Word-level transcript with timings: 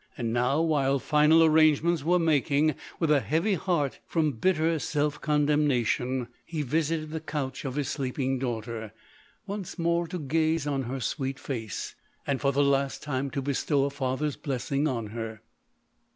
And 0.17 0.33
now, 0.33 0.61
while 0.63 0.97
final 0.97 1.43
arrangements 1.43 2.03
were 2.03 2.17
making, 2.17 2.73
with 2.99 3.11
a 3.11 3.19
heart 3.57 3.93
heavy 3.93 4.07
from 4.07 4.31
bitter 4.31 4.79
self 4.79 5.21
condemnation, 5.21 6.27
he 6.43 6.63
vol. 6.63 6.69
i. 6.69 6.71
i 6.71 6.71
170 6.71 6.71
LODORE. 6.71 6.71
visited 6.71 7.09
the 7.11 7.31
couch 7.31 7.65
of 7.65 7.75
his 7.75 7.87
sleeping 7.87 8.39
daughter, 8.39 8.93
once 9.45 9.77
more 9.77 10.07
to 10.07 10.17
gaze 10.17 10.65
on 10.65 10.81
her 10.85 10.99
sweet 10.99 11.37
face, 11.37 11.93
and 12.25 12.41
for 12.41 12.51
the 12.51 12.63
last 12.63 13.03
time 13.03 13.29
to 13.29 13.43
bestow 13.43 13.83
a 13.85 13.91
father's 13.91 14.37
blessing; 14.37 14.87
on 14.87 15.05
her. 15.11 15.43